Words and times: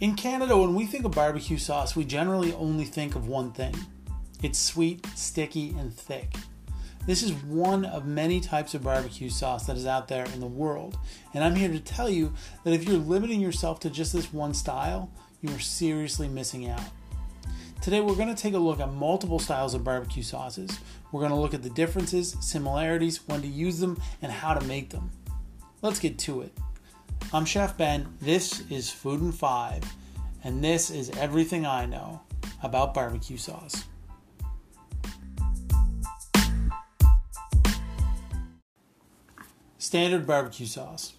In 0.00 0.14
Canada, 0.14 0.56
when 0.56 0.74
we 0.74 0.86
think 0.86 1.04
of 1.04 1.10
barbecue 1.10 1.58
sauce, 1.58 1.94
we 1.94 2.06
generally 2.06 2.54
only 2.54 2.86
think 2.86 3.14
of 3.14 3.28
one 3.28 3.52
thing 3.52 3.74
it's 4.42 4.58
sweet, 4.58 5.04
sticky, 5.14 5.74
and 5.78 5.92
thick. 5.92 6.34
This 7.06 7.22
is 7.22 7.34
one 7.34 7.84
of 7.84 8.06
many 8.06 8.40
types 8.40 8.72
of 8.72 8.82
barbecue 8.82 9.28
sauce 9.28 9.66
that 9.66 9.76
is 9.76 9.84
out 9.84 10.08
there 10.08 10.24
in 10.24 10.40
the 10.40 10.46
world, 10.46 10.96
and 11.34 11.44
I'm 11.44 11.54
here 11.54 11.68
to 11.68 11.78
tell 11.78 12.08
you 12.08 12.32
that 12.64 12.72
if 12.72 12.84
you're 12.84 12.96
limiting 12.96 13.42
yourself 13.42 13.78
to 13.80 13.90
just 13.90 14.14
this 14.14 14.32
one 14.32 14.54
style, 14.54 15.12
you 15.42 15.54
are 15.54 15.58
seriously 15.58 16.28
missing 16.28 16.66
out. 16.66 16.80
Today, 17.82 18.00
we're 18.00 18.16
going 18.16 18.34
to 18.34 18.42
take 18.42 18.54
a 18.54 18.58
look 18.58 18.80
at 18.80 18.90
multiple 18.90 19.38
styles 19.38 19.74
of 19.74 19.84
barbecue 19.84 20.22
sauces. 20.22 20.80
We're 21.12 21.20
going 21.20 21.32
to 21.32 21.36
look 21.36 21.52
at 21.52 21.62
the 21.62 21.70
differences, 21.70 22.36
similarities, 22.40 23.28
when 23.28 23.42
to 23.42 23.48
use 23.48 23.80
them, 23.80 24.00
and 24.22 24.32
how 24.32 24.54
to 24.54 24.64
make 24.66 24.88
them. 24.88 25.10
Let's 25.82 26.00
get 26.00 26.18
to 26.20 26.40
it. 26.40 26.56
I'm 27.32 27.44
Chef 27.44 27.76
Ben. 27.76 28.14
This 28.20 28.68
is 28.70 28.90
Food 28.90 29.20
in 29.20 29.32
Five, 29.32 29.84
and 30.42 30.64
this 30.64 30.90
is 30.90 31.10
everything 31.10 31.64
I 31.64 31.86
know 31.86 32.22
about 32.62 32.92
barbecue 32.92 33.36
sauce. 33.36 33.84
Standard 39.78 40.26
barbecue 40.26 40.66
sauce. 40.66 41.14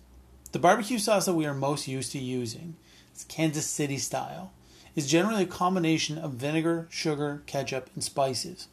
The 0.52 0.59
barbecue 0.59 1.00
sauce 1.00 1.26
that 1.26 1.34
we 1.34 1.45
are 1.45 1.54
most 1.54 1.88
used 1.88 2.12
to 2.12 2.20
using 2.20 2.76
is 3.16 3.23
Kansas 3.23 3.66
City 3.66 3.98
style. 3.98 4.52
Is 4.94 5.09
generally 5.09 5.44
a 5.44 5.48
combination 5.48 6.18
of 6.18 6.34
vinegar, 6.34 6.88
sugar, 6.90 7.44
ketchup, 7.45 7.90
and 7.94 8.04
spices. 8.04 8.68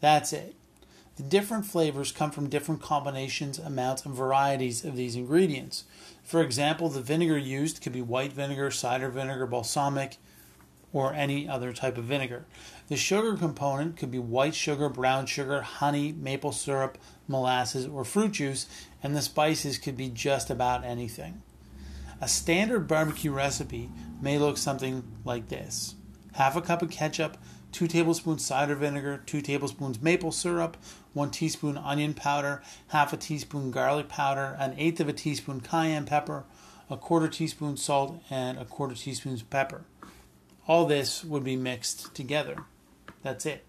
That's 0.00 0.34
it. 0.34 0.54
The 1.16 1.22
different 1.22 1.64
flavors 1.64 2.12
come 2.12 2.30
from 2.30 2.50
different 2.50 2.82
combinations, 2.82 3.58
amounts, 3.58 4.04
and 4.04 4.14
varieties 4.14 4.84
of 4.84 4.96
these 4.96 5.16
ingredients. 5.16 5.84
For 6.22 6.42
example, 6.42 6.90
the 6.90 7.00
vinegar 7.00 7.38
used 7.38 7.82
could 7.82 7.92
be 7.92 8.02
white 8.02 8.32
vinegar, 8.32 8.70
cider 8.70 9.08
vinegar, 9.08 9.46
balsamic, 9.46 10.18
or 10.92 11.14
any 11.14 11.48
other 11.48 11.72
type 11.72 11.96
of 11.96 12.04
vinegar. 12.04 12.44
The 12.88 12.96
sugar 12.96 13.34
component 13.34 13.96
could 13.96 14.10
be 14.10 14.18
white 14.18 14.54
sugar, 14.54 14.90
brown 14.90 15.26
sugar, 15.26 15.62
honey, 15.62 16.12
maple 16.12 16.52
syrup, 16.52 16.98
molasses, 17.26 17.86
or 17.86 18.04
fruit 18.04 18.32
juice, 18.32 18.66
and 19.02 19.16
the 19.16 19.22
spices 19.22 19.78
could 19.78 19.96
be 19.96 20.10
just 20.10 20.50
about 20.50 20.84
anything. 20.84 21.42
A 22.20 22.28
standard 22.28 22.86
barbecue 22.88 23.32
recipe 23.32 23.90
may 24.20 24.38
look 24.38 24.58
something 24.58 25.02
like 25.24 25.48
this 25.48 25.94
half 26.34 26.54
a 26.54 26.60
cup 26.60 26.82
of 26.82 26.90
ketchup, 26.90 27.38
2 27.76 27.86
tablespoons 27.86 28.42
cider 28.42 28.74
vinegar, 28.74 29.22
2 29.26 29.42
tablespoons 29.42 30.00
maple 30.00 30.32
syrup, 30.32 30.78
1 31.12 31.30
teaspoon 31.30 31.76
onion 31.76 32.14
powder, 32.14 32.62
half 32.88 33.12
a 33.12 33.18
teaspoon 33.18 33.70
garlic 33.70 34.08
powder, 34.08 34.56
an 34.58 34.74
eighth 34.78 34.98
of 34.98 35.10
a 35.10 35.12
teaspoon 35.12 35.60
cayenne 35.60 36.06
pepper, 36.06 36.44
a 36.88 36.96
quarter 36.96 37.28
teaspoon 37.28 37.76
salt, 37.76 38.22
and 38.30 38.56
a 38.56 38.64
quarter 38.64 38.94
teaspoon 38.94 39.38
pepper. 39.50 39.84
All 40.66 40.86
this 40.86 41.22
would 41.22 41.44
be 41.44 41.54
mixed 41.54 42.14
together. 42.14 42.56
That's 43.22 43.44
it. 43.44 43.66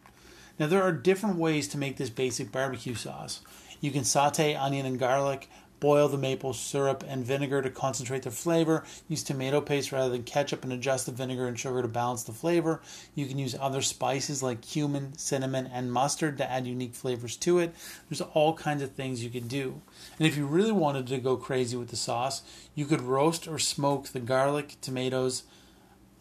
Now, 0.58 0.68
there 0.68 0.84
are 0.84 0.94
different 0.94 1.36
ways 1.36 1.68
to 1.68 1.78
make 1.78 1.98
this 1.98 2.10
basic 2.10 2.50
barbecue 2.50 2.96
sauce. 2.96 3.42
You 3.82 3.92
can 3.92 4.06
saute 4.06 4.56
onion 4.56 4.86
and 4.86 4.98
garlic, 4.98 5.50
Boil 5.80 6.08
the 6.08 6.18
maple 6.18 6.54
syrup 6.54 7.04
and 7.08 7.24
vinegar 7.24 7.62
to 7.62 7.70
concentrate 7.70 8.24
the 8.24 8.32
flavor. 8.32 8.84
Use 9.08 9.24
tomato 9.24 9.62
paste 9.62 9.92
rather 9.92 10.10
than 10.10 10.24
ketchup 10.24 10.64
and 10.64 10.74
adjust 10.74 11.06
the 11.06 11.12
vinegar 11.12 11.48
and 11.48 11.60
sugar 11.60 11.82
to 11.82 11.88
balance 11.88 12.24
the 12.24 12.32
flavor. 12.32 12.82
You 13.14 13.28
can 13.28 13.38
use 13.38 13.56
other 13.60 13.82
spices 13.82 14.42
like 14.42 14.62
cumin, 14.62 15.18
cinnamon, 15.18 15.68
and 15.68 15.92
mustard 15.92 16.38
to 16.40 16.52
add 16.52 16.66
unique 16.66 16.96
flavors 16.96 17.36
to 17.38 17.60
it. 17.60 17.76
There's 18.10 18.22
all 18.22 18.54
kinds 18.54 18.82
of 18.82 18.94
things 18.94 19.24
you 19.24 19.30
could 19.30 19.48
do. 19.48 19.82
And 20.18 20.28
if 20.28 20.36
you 20.36 20.48
really 20.48 20.72
wanted 20.72 21.08
to 21.08 21.20
go 21.20 21.38
crazy 21.38 21.78
with 21.78 21.90
the 21.90 21.96
sauce, 21.96 22.42
you 22.74 22.86
could 22.86 23.02
roast 23.02 23.48
or 23.48 23.60
smoke 23.60 24.08
the 24.08 24.20
garlic, 24.20 24.78
tomatoes, 24.82 25.44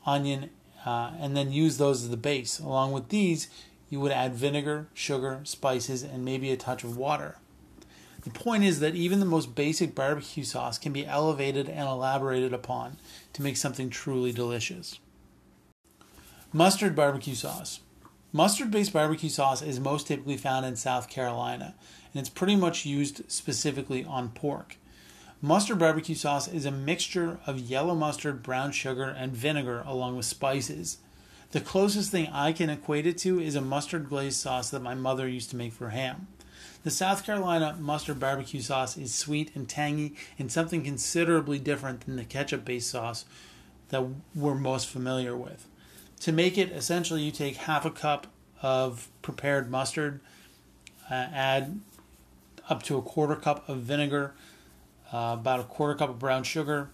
onion, 0.05 0.51
uh, 0.85 1.13
and 1.19 1.37
then 1.37 1.51
use 1.51 1.79
those 1.79 2.03
as 2.03 2.11
the 2.11 2.17
base. 2.17 2.59
Along 2.59 2.93
with 2.93 3.09
these, 3.09 3.49
you 3.89 4.01
would 4.01 4.13
add 4.13 4.35
vinegar, 4.35 4.89
sugar, 4.95 5.41
spices, 5.45 6.03
and 6.03 6.25
maybe 6.25 6.51
a 6.51 6.57
touch 6.57 6.85
of 6.85 6.97
water. 6.97 7.39
The 8.27 8.33
point 8.33 8.65
is 8.65 8.81
that 8.81 8.97
even 8.97 9.21
the 9.21 9.25
most 9.25 9.55
basic 9.55 9.95
barbecue 9.95 10.43
sauce 10.43 10.79
can 10.79 10.93
be 10.93 11.07
elevated 11.07 11.69
and 11.69 11.89
elaborated 11.89 12.53
upon 12.53 12.97
to 13.35 13.41
make 13.41 13.57
something 13.57 13.89
truly 13.89 14.33
delicious. 14.33 14.99
Mustard 16.53 16.97
barbecue 16.97 17.37
sauce. 17.37 17.79
Mustard 18.33 18.73
based 18.73 18.93
barbecue 18.93 19.29
sauce 19.29 19.63
is 19.63 19.79
most 19.79 20.09
typically 20.09 20.37
found 20.37 20.67
in 20.67 20.75
South 20.75 21.09
Carolina, 21.09 21.77
and 22.13 22.19
it's 22.19 22.29
pretty 22.29 22.57
much 22.57 22.85
used 22.85 23.31
specifically 23.31 24.05
on 24.05 24.31
pork. 24.31 24.77
Mustard 25.41 25.79
barbecue 25.79 26.17
sauce 26.17 26.49
is 26.49 26.67
a 26.67 26.73
mixture 26.73 27.39
of 27.47 27.61
yellow 27.61 27.95
mustard, 27.95 28.43
brown 28.43 28.73
sugar, 28.73 29.05
and 29.05 29.37
vinegar 29.37 29.85
along 29.87 30.17
with 30.17 30.27
spices. 30.27 30.99
The 31.53 31.61
closest 31.61 32.11
thing 32.11 32.27
I 32.33 32.53
can 32.53 32.71
equate 32.71 33.07
it 33.07 33.19
to 33.19 33.39
is 33.39 33.55
a 33.55 33.61
mustard 33.61 34.09
glazed 34.09 34.41
sauce 34.41 34.71
that 34.71 34.83
my 34.83 34.95
mother 34.95 35.29
used 35.29 35.51
to 35.51 35.57
make 35.57 35.73
for 35.73 35.91
ham. 35.91 36.27
The 36.87 36.93
South 36.93 37.27
Carolina 37.27 37.77
mustard 37.81 38.21
barbecue 38.21 38.61
sauce 38.61 38.97
is 38.97 39.13
sweet 39.13 39.51
and 39.57 39.69
tangy 39.69 40.15
and 40.39 40.53
something 40.53 40.85
considerably 40.85 41.59
different 41.59 42.03
than 42.03 42.15
the 42.15 42.23
ketchup 42.23 42.65
based 42.65 42.89
sauce 42.89 43.25
that 43.89 44.07
we're 44.37 44.55
most 44.55 44.87
familiar 44.87 45.37
with. 45.37 45.67
To 46.21 46.31
make 46.31 46.57
it, 46.57 46.71
essentially, 46.71 47.23
you 47.23 47.33
take 47.33 47.57
half 47.57 47.85
a 47.85 47.91
cup 47.91 48.29
of 48.63 49.09
prepared 49.21 49.69
mustard, 49.69 50.21
uh, 51.11 51.15
add 51.15 51.81
up 52.69 52.85
to 52.85 52.97
a 52.97 53.03
quarter 53.03 53.35
cup 53.35 53.69
of 53.69 53.79
vinegar, 53.79 54.35
uh, 55.13 55.35
about 55.41 55.59
a 55.59 55.65
quarter 55.65 55.97
cup 55.97 56.11
of 56.11 56.21
brown 56.21 56.45
sugar, 56.45 56.91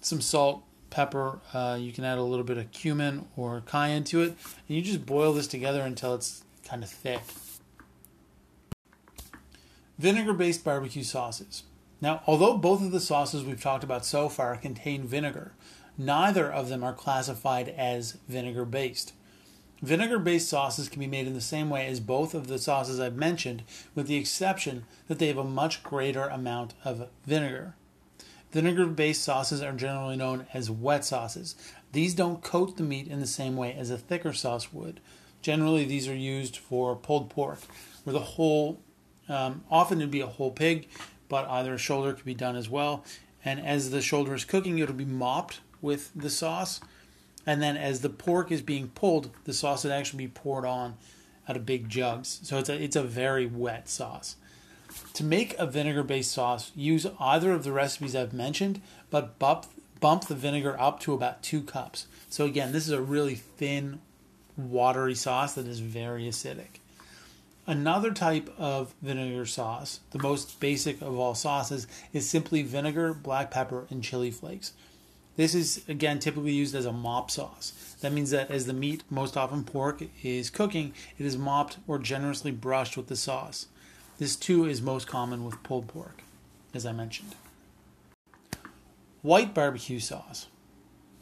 some 0.00 0.20
salt, 0.20 0.62
pepper. 0.90 1.40
Uh, 1.52 1.76
you 1.76 1.90
can 1.90 2.04
add 2.04 2.18
a 2.18 2.22
little 2.22 2.44
bit 2.44 2.56
of 2.56 2.70
cumin 2.70 3.26
or 3.36 3.64
cayenne 3.66 4.04
to 4.04 4.22
it, 4.22 4.36
and 4.68 4.76
you 4.76 4.80
just 4.80 5.04
boil 5.04 5.32
this 5.32 5.48
together 5.48 5.80
until 5.80 6.14
it's 6.14 6.44
kind 6.62 6.84
of 6.84 6.88
thick. 6.88 7.22
Vinegar 9.98 10.32
based 10.32 10.62
barbecue 10.62 11.02
sauces. 11.02 11.64
Now, 12.00 12.22
although 12.24 12.56
both 12.56 12.82
of 12.82 12.92
the 12.92 13.00
sauces 13.00 13.42
we've 13.42 13.60
talked 13.60 13.82
about 13.82 14.06
so 14.06 14.28
far 14.28 14.56
contain 14.56 15.04
vinegar, 15.04 15.54
neither 15.96 16.50
of 16.50 16.68
them 16.68 16.84
are 16.84 16.92
classified 16.92 17.68
as 17.70 18.16
vinegar 18.28 18.64
based. 18.64 19.12
Vinegar 19.82 20.20
based 20.20 20.48
sauces 20.48 20.88
can 20.88 21.00
be 21.00 21.08
made 21.08 21.26
in 21.26 21.34
the 21.34 21.40
same 21.40 21.68
way 21.68 21.86
as 21.86 21.98
both 21.98 22.32
of 22.32 22.46
the 22.46 22.58
sauces 22.58 23.00
I've 23.00 23.16
mentioned, 23.16 23.64
with 23.96 24.06
the 24.06 24.16
exception 24.16 24.84
that 25.08 25.18
they 25.18 25.26
have 25.26 25.38
a 25.38 25.44
much 25.44 25.82
greater 25.82 26.26
amount 26.28 26.74
of 26.84 27.08
vinegar. 27.26 27.74
Vinegar 28.52 28.86
based 28.86 29.24
sauces 29.24 29.62
are 29.62 29.72
generally 29.72 30.16
known 30.16 30.46
as 30.54 30.70
wet 30.70 31.04
sauces. 31.04 31.56
These 31.92 32.14
don't 32.14 32.42
coat 32.42 32.76
the 32.76 32.82
meat 32.84 33.08
in 33.08 33.18
the 33.18 33.26
same 33.26 33.56
way 33.56 33.74
as 33.74 33.90
a 33.90 33.98
thicker 33.98 34.32
sauce 34.32 34.72
would. 34.72 35.00
Generally, 35.42 35.86
these 35.86 36.08
are 36.08 36.14
used 36.14 36.56
for 36.56 36.94
pulled 36.94 37.30
pork, 37.30 37.60
where 38.04 38.12
the 38.12 38.20
whole 38.20 38.80
um, 39.28 39.64
often 39.70 39.98
it'd 39.98 40.10
be 40.10 40.20
a 40.20 40.26
whole 40.26 40.50
pig, 40.50 40.88
but 41.28 41.48
either 41.48 41.74
a 41.74 41.78
shoulder 41.78 42.12
could 42.12 42.24
be 42.24 42.34
done 42.34 42.56
as 42.56 42.68
well. 42.68 43.04
And 43.44 43.64
as 43.64 43.90
the 43.90 44.02
shoulder 44.02 44.34
is 44.34 44.44
cooking, 44.44 44.78
it'll 44.78 44.94
be 44.94 45.04
mopped 45.04 45.60
with 45.80 46.10
the 46.14 46.30
sauce. 46.30 46.80
And 47.46 47.62
then 47.62 47.76
as 47.76 48.00
the 48.00 48.10
pork 48.10 48.50
is 48.50 48.62
being 48.62 48.88
pulled, 48.88 49.30
the 49.44 49.52
sauce 49.52 49.84
would 49.84 49.92
actually 49.92 50.26
be 50.26 50.32
poured 50.32 50.64
on 50.64 50.96
out 51.48 51.56
of 51.56 51.64
big 51.64 51.88
jugs. 51.88 52.40
So 52.42 52.58
it's 52.58 52.68
a, 52.68 52.82
it's 52.82 52.96
a 52.96 53.02
very 53.02 53.46
wet 53.46 53.88
sauce. 53.88 54.36
To 55.14 55.24
make 55.24 55.56
a 55.58 55.66
vinegar 55.66 56.02
based 56.02 56.32
sauce, 56.32 56.72
use 56.74 57.06
either 57.18 57.52
of 57.52 57.64
the 57.64 57.72
recipes 57.72 58.16
I've 58.16 58.32
mentioned, 58.32 58.80
but 59.10 59.38
bump, 59.38 59.66
bump 60.00 60.24
the 60.26 60.34
vinegar 60.34 60.78
up 60.78 61.00
to 61.00 61.14
about 61.14 61.42
two 61.42 61.62
cups. 61.62 62.06
So 62.28 62.44
again, 62.44 62.72
this 62.72 62.86
is 62.86 62.92
a 62.92 63.00
really 63.00 63.34
thin, 63.34 64.00
watery 64.56 65.14
sauce 65.14 65.54
that 65.54 65.66
is 65.66 65.80
very 65.80 66.24
acidic. 66.24 66.80
Another 67.68 68.12
type 68.12 68.48
of 68.56 68.94
vinegar 69.02 69.44
sauce, 69.44 70.00
the 70.12 70.18
most 70.18 70.58
basic 70.58 71.02
of 71.02 71.18
all 71.18 71.34
sauces, 71.34 71.86
is 72.14 72.26
simply 72.26 72.62
vinegar, 72.62 73.12
black 73.12 73.50
pepper, 73.50 73.86
and 73.90 74.02
chili 74.02 74.30
flakes. 74.30 74.72
This 75.36 75.54
is 75.54 75.84
again 75.86 76.18
typically 76.18 76.52
used 76.52 76.74
as 76.74 76.86
a 76.86 76.94
mop 76.94 77.30
sauce. 77.30 77.94
That 78.00 78.14
means 78.14 78.30
that 78.30 78.50
as 78.50 78.64
the 78.64 78.72
meat, 78.72 79.02
most 79.10 79.36
often 79.36 79.64
pork, 79.64 80.02
is 80.22 80.48
cooking, 80.48 80.94
it 81.18 81.26
is 81.26 81.36
mopped 81.36 81.76
or 81.86 81.98
generously 81.98 82.52
brushed 82.52 82.96
with 82.96 83.08
the 83.08 83.16
sauce. 83.16 83.66
This 84.16 84.34
too 84.34 84.64
is 84.64 84.80
most 84.80 85.06
common 85.06 85.44
with 85.44 85.62
pulled 85.62 85.88
pork, 85.88 86.22
as 86.72 86.86
I 86.86 86.92
mentioned. 86.92 87.34
White 89.20 89.52
barbecue 89.52 90.00
sauce. 90.00 90.46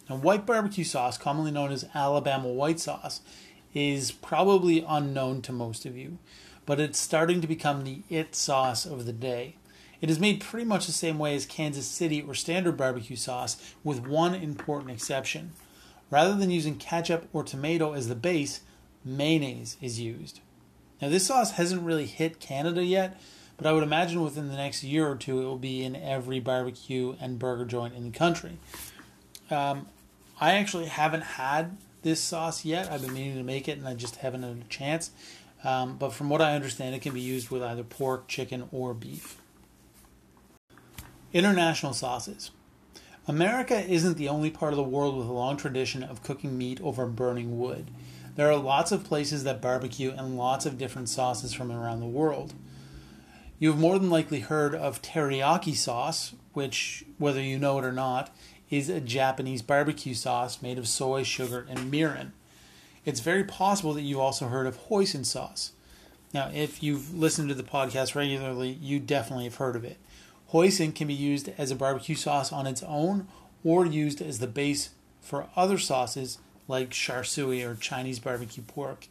Now, 0.09 0.15
white 0.15 0.47
barbecue 0.47 0.85
sauce, 0.85 1.19
commonly 1.19 1.51
known 1.51 1.73
as 1.73 1.89
Alabama 1.93 2.47
white 2.47 2.79
sauce, 2.79 3.21
is 3.75 4.13
probably 4.13 4.85
unknown 4.87 5.43
to 5.43 5.53
most 5.53 5.85
of 5.87 5.97
you, 5.97 6.19
but 6.65 6.81
it's 6.81 6.99
starting 6.99 7.41
to 7.41 7.47
become 7.47 7.85
the 7.85 8.03
it 8.09 8.35
sauce 8.35 8.87
of 8.87 9.07
the 9.07 9.13
day. 9.13 9.57
It 10.01 10.11
is 10.11 10.21
made 10.21 10.41
pretty 10.41 10.67
much 10.67 10.87
the 10.87 10.93
same 10.93 11.19
way 11.19 11.35
as 11.35 11.47
Kansas 11.47 11.87
City 11.87 12.23
or 12.23 12.35
standard 12.35 12.77
barbecue 12.77 13.17
sauce, 13.17 13.75
with 13.83 14.07
one 14.07 14.35
important 14.35 14.91
exception. 14.91 15.53
Rather 16.11 16.35
than 16.35 16.51
using 16.51 16.77
ketchup 16.77 17.29
or 17.33 17.43
tomato 17.43 17.93
as 17.93 18.09
the 18.09 18.15
base, 18.15 18.61
mayonnaise 19.05 19.77
is 19.81 19.99
used. 19.99 20.41
Now, 21.01 21.09
this 21.09 21.27
sauce 21.27 21.53
hasn't 21.53 21.83
really 21.83 22.07
hit 22.07 22.41
Canada 22.41 22.85
yet, 22.85 23.21
but 23.57 23.67
I 23.67 23.73
would 23.73 23.83
imagine 23.83 24.23
within 24.23 24.49
the 24.49 24.57
next 24.57 24.83
year 24.83 25.07
or 25.09 25.17
two 25.17 25.41
it 25.41 25.45
will 25.45 25.59
be 25.59 25.83
in 25.83 25.97
every 25.97 26.41
barbecue 26.41 27.17
and 27.21 27.39
burger 27.39 27.65
joint 27.65 27.95
in 27.95 28.05
the 28.05 28.19
country. 28.19 28.59
Um, 29.51 29.89
I 30.41 30.53
actually 30.53 30.87
haven't 30.87 31.23
had 31.23 31.77
this 32.07 32.21
sauce 32.21 32.65
yet. 32.65 32.91
I've 32.91 33.03
been 33.03 33.13
meaning 33.13 33.37
to 33.37 33.43
make 33.43 33.67
it 33.67 33.79
and 33.79 33.87
I 33.87 33.95
just 33.95 34.17
haven't 34.17 34.45
had 34.45 34.59
a 34.59 34.69
chance. 34.69 35.11
Um, 35.65 35.97
but 35.97 36.13
from 36.13 36.31
what 36.31 36.41
I 36.41 36.55
understand, 36.55 36.95
it 36.95 37.03
can 37.03 37.13
be 37.13 37.21
used 37.21 37.51
with 37.51 37.65
either 37.65 37.83
pork, 37.83 38.29
chicken, 38.29 38.69
or 38.71 38.95
beef. 38.95 39.41
International 41.33 41.93
sauces. 41.93 42.53
America 43.27 43.81
isn't 43.81 44.17
the 44.17 44.29
only 44.29 44.51
part 44.51 44.73
of 44.73 44.77
the 44.77 44.85
world 44.85 45.17
with 45.17 45.27
a 45.27 45.33
long 45.33 45.57
tradition 45.57 46.05
of 46.05 46.23
cooking 46.23 46.57
meat 46.57 46.81
over 46.81 47.07
burning 47.07 47.59
wood. 47.59 47.91
There 48.37 48.53
are 48.53 48.57
lots 48.57 48.93
of 48.93 49.03
places 49.03 49.43
that 49.43 49.61
barbecue 49.61 50.13
and 50.17 50.37
lots 50.37 50.65
of 50.65 50.79
different 50.79 51.09
sauces 51.09 51.53
from 51.53 51.73
around 51.73 51.99
the 51.99 52.07
world. 52.07 52.55
You've 53.59 53.79
more 53.79 53.99
than 53.99 54.11
likely 54.11 54.41
heard 54.41 54.77
of 54.77 55.03
teriyaki 55.03 55.75
sauce, 55.75 56.35
which, 56.53 57.05
whether 57.19 57.43
you 57.43 57.59
know 57.59 57.79
it 57.79 57.85
or 57.85 57.93
not, 57.93 58.31
is 58.71 58.89
a 58.89 59.01
Japanese 59.01 59.63
barbecue 59.63 60.15
sauce 60.15 60.61
made 60.63 60.79
of 60.79 60.89
soy, 60.89 61.23
sugar, 61.23 61.67
and 61.69 61.93
mirin. 61.93 62.31
It's 63.05 63.21
very 63.21 63.45
possible 63.45 63.93
that 63.95 64.03
you've 64.03 64.19
also 64.19 64.49
heard 64.49 64.67
of 64.67 64.77
hoisin 64.89 65.25
sauce. 65.25 65.73
Now, 66.35 66.51
if 66.53 66.83
you've 66.83 67.15
listened 67.15 67.49
to 67.51 67.55
the 67.55 67.63
podcast 67.63 68.15
regularly, 68.15 68.71
you 68.71 68.99
definitely 68.99 69.45
have 69.45 69.57
heard 69.57 69.77
of 69.77 69.85
it. 69.85 69.99
Hoisin 70.53 70.95
can 70.95 71.07
be 71.07 71.15
used 71.15 71.51
as 71.57 71.71
a 71.71 71.77
barbecue 71.77 72.17
sauce 72.17 72.53
on 72.53 72.67
its 72.67 72.83
own 72.83 73.29
or 73.65 73.87
used 73.87 74.21
as 74.21 74.39
the 74.39 74.47
base 74.47 74.91
for 75.21 75.49
other 75.57 75.79
sauces 75.79 76.39
like 76.69 76.91
char 76.91 77.25
siu 77.25 77.69
or 77.69 77.75
Chinese 77.75 78.19
barbecue 78.19 78.63
pork. 78.63 79.07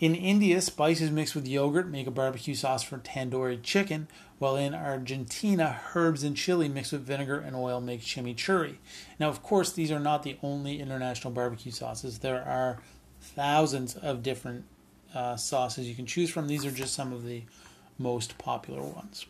In 0.00 0.14
India, 0.14 0.60
spices 0.60 1.10
mixed 1.10 1.34
with 1.34 1.48
yogurt 1.48 1.88
make 1.88 2.06
a 2.06 2.12
barbecue 2.12 2.54
sauce 2.54 2.84
for 2.84 2.98
tandoori 2.98 3.60
chicken, 3.60 4.06
while 4.38 4.54
in 4.54 4.72
Argentina, 4.72 5.80
herbs 5.92 6.22
and 6.22 6.36
chili 6.36 6.68
mixed 6.68 6.92
with 6.92 7.04
vinegar 7.04 7.40
and 7.40 7.56
oil 7.56 7.80
make 7.80 8.02
chimichurri. 8.02 8.76
Now, 9.18 9.28
of 9.28 9.42
course, 9.42 9.72
these 9.72 9.90
are 9.90 9.98
not 9.98 10.22
the 10.22 10.38
only 10.40 10.80
international 10.80 11.32
barbecue 11.32 11.72
sauces. 11.72 12.20
There 12.20 12.44
are 12.44 12.78
thousands 13.20 13.96
of 13.96 14.22
different 14.22 14.66
uh, 15.12 15.36
sauces 15.36 15.88
you 15.88 15.96
can 15.96 16.06
choose 16.06 16.30
from. 16.30 16.46
These 16.46 16.64
are 16.64 16.70
just 16.70 16.94
some 16.94 17.12
of 17.12 17.24
the 17.24 17.42
most 17.98 18.38
popular 18.38 18.82
ones. 18.82 19.26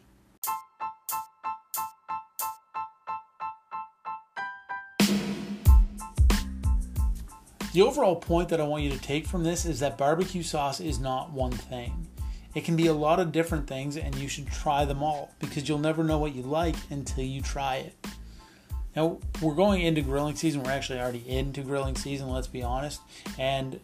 The 7.73 7.83
overall 7.83 8.17
point 8.17 8.49
that 8.49 8.61
I 8.61 8.65
want 8.65 8.83
you 8.83 8.91
to 8.91 8.99
take 8.99 9.27
from 9.27 9.45
this 9.45 9.67
is 9.67 9.81
that 9.81 9.99
barbecue 9.99 10.43
sauce 10.43 10.81
is 10.81 10.99
not 10.99 11.33
one 11.33 11.53
thing. 11.53 12.07
It 12.55 12.65
can 12.65 12.77
be 12.77 12.87
a 12.87 12.95
lot 12.95 13.21
of 13.21 13.31
different 13.31 13.67
things, 13.67 13.99
and 13.99 14.15
you 14.15 14.27
should 14.27 14.47
try 14.47 14.87
them 14.87 15.03
all 15.03 15.35
because 15.39 15.69
you'll 15.69 15.79
never 15.79 16.03
know 16.03 16.19
what 16.19 16.35
you 16.35 16.43
like 16.43 16.77
until 16.89 17.25
you 17.25 17.43
try 17.43 17.77
it. 17.77 18.07
Now, 18.97 19.19
we're 19.43 19.55
going 19.55 19.83
into 19.83 20.01
grilling 20.01 20.35
season. 20.35 20.63
We're 20.63 20.71
actually 20.71 20.99
already 20.99 21.29
into 21.29 21.61
grilling 21.61 21.95
season, 21.95 22.31
let's 22.31 22.47
be 22.47 22.63
honest. 22.63 23.03
And 23.39 23.79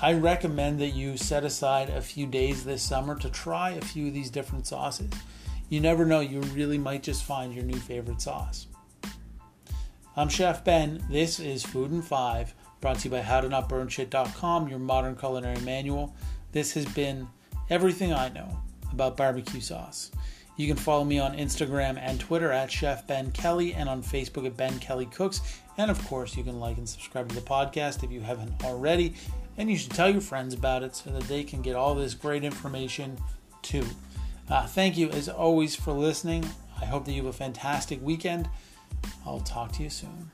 I 0.00 0.12
recommend 0.12 0.80
that 0.80 0.94
you 0.94 1.16
set 1.16 1.44
aside 1.44 1.90
a 1.90 2.00
few 2.00 2.26
days 2.26 2.64
this 2.64 2.82
summer 2.82 3.18
to 3.18 3.28
try 3.28 3.70
a 3.70 3.80
few 3.80 4.06
of 4.06 4.14
these 4.14 4.30
different 4.30 4.66
sauces. 4.66 5.10
You 5.68 5.80
never 5.80 6.06
know, 6.06 6.20
you 6.20 6.40
really 6.40 6.78
might 6.78 7.02
just 7.02 7.24
find 7.24 7.52
your 7.52 7.64
new 7.64 7.78
favorite 7.78 8.22
sauce. 8.22 8.68
I'm 10.16 10.28
Chef 10.28 10.64
Ben. 10.64 11.04
This 11.10 11.40
is 11.40 11.64
Food 11.64 11.90
in 11.90 12.00
Five. 12.00 12.54
Brought 12.82 12.98
to 12.98 13.04
you 13.04 13.12
by 13.12 13.20
HowToNotBurnShit.com, 13.20 14.68
your 14.68 14.80
modern 14.80 15.14
culinary 15.14 15.60
manual. 15.60 16.16
This 16.50 16.72
has 16.74 16.84
been 16.84 17.28
everything 17.70 18.12
I 18.12 18.28
know 18.30 18.58
about 18.90 19.16
barbecue 19.16 19.60
sauce. 19.60 20.10
You 20.56 20.66
can 20.66 20.76
follow 20.76 21.04
me 21.04 21.20
on 21.20 21.36
Instagram 21.36 21.96
and 21.96 22.18
Twitter 22.18 22.50
at 22.50 22.72
Chef 22.72 23.06
Ben 23.06 23.30
Kelly 23.30 23.72
and 23.72 23.88
on 23.88 24.02
Facebook 24.02 24.46
at 24.46 24.56
Ben 24.56 24.80
Kelly 24.80 25.06
Cooks. 25.06 25.60
And 25.78 25.92
of 25.92 26.04
course, 26.08 26.36
you 26.36 26.42
can 26.42 26.58
like 26.58 26.76
and 26.76 26.88
subscribe 26.88 27.28
to 27.28 27.36
the 27.36 27.40
podcast 27.40 28.02
if 28.02 28.10
you 28.10 28.20
haven't 28.20 28.64
already. 28.64 29.14
And 29.56 29.70
you 29.70 29.76
should 29.76 29.92
tell 29.92 30.10
your 30.10 30.20
friends 30.20 30.52
about 30.52 30.82
it 30.82 30.96
so 30.96 31.10
that 31.10 31.22
they 31.28 31.44
can 31.44 31.62
get 31.62 31.76
all 31.76 31.94
this 31.94 32.14
great 32.14 32.42
information 32.42 33.16
too. 33.62 33.86
Uh, 34.48 34.66
thank 34.66 34.98
you 34.98 35.08
as 35.10 35.28
always 35.28 35.76
for 35.76 35.92
listening. 35.92 36.44
I 36.80 36.86
hope 36.86 37.04
that 37.04 37.12
you 37.12 37.24
have 37.24 37.32
a 37.32 37.38
fantastic 37.38 38.02
weekend. 38.02 38.48
I'll 39.24 39.38
talk 39.38 39.70
to 39.74 39.84
you 39.84 39.88
soon. 39.88 40.32